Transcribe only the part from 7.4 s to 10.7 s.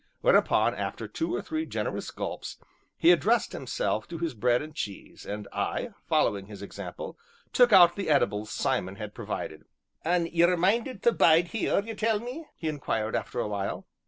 took out the edibles Simon had provided. "An' ye're